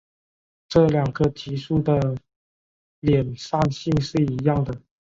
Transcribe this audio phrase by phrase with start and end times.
[0.67, 2.17] 这两个级数的
[3.01, 4.81] 敛散性是一样的。